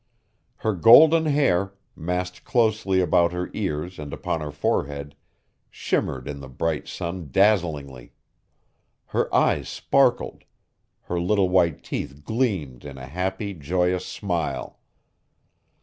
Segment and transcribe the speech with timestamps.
[0.55, 5.13] Her golden hair, massed closely about her ears and upon her forehead,
[5.69, 8.13] shimmered in the bright sun dazzlingly;
[9.05, 10.43] her eyes sparkled;
[11.01, 14.79] her little white teeth gleamed in a happy, joyous smile.